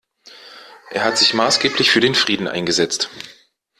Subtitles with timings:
[0.89, 3.11] Er hat sich maßgeblich für den Frieden eingesetzt.